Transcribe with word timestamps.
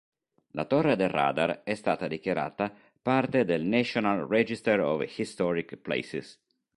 La 0.59 0.63
torre 0.65 0.95
del 0.95 1.09
radar 1.09 1.61
è 1.63 1.75
stata 1.75 2.07
dichiarata 2.07 2.73
parte 3.03 3.45
del 3.45 3.61
National 3.61 4.25
Register 4.27 4.79
of 4.79 5.15
Historic 5.19 5.75
Places. 5.77 6.41